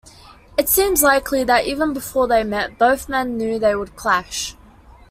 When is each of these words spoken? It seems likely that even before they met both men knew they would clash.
It 0.57 0.67
seems 0.67 1.03
likely 1.03 1.43
that 1.43 1.67
even 1.67 1.93
before 1.93 2.27
they 2.27 2.43
met 2.43 2.79
both 2.79 3.07
men 3.07 3.37
knew 3.37 3.59
they 3.59 3.75
would 3.75 3.95
clash. 3.95 4.55